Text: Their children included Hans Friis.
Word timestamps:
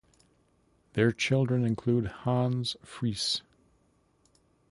Their 0.93 1.11
children 1.11 1.63
included 1.63 2.09
Hans 2.23 2.75
Friis. 2.83 3.41